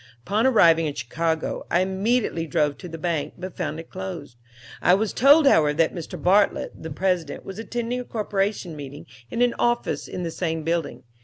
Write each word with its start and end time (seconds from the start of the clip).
"Upon 0.23 0.47
arriving 0.47 0.87
in 0.87 0.95
Chicago 0.95 1.67
I 1.69 1.81
immediately 1.81 2.47
drove 2.47 2.79
to 2.79 2.89
the 2.89 2.97
bank, 2.97 3.35
but 3.37 3.55
found 3.55 3.79
it 3.79 3.91
closed. 3.91 4.35
I 4.81 4.95
was 4.95 5.13
told, 5.13 5.45
however, 5.45 5.75
that 5.75 5.93
Mr. 5.93 6.19
Bartlet, 6.19 6.71
the 6.81 6.89
president, 6.89 7.45
was 7.45 7.59
attending 7.59 7.99
a 7.99 8.03
corporation 8.03 8.75
meeting 8.75 9.05
in 9.29 9.43
an 9.43 9.53
office 9.59 10.07
in 10.07 10.23
the 10.23 10.31
same 10.31 10.63
building. 10.63 11.03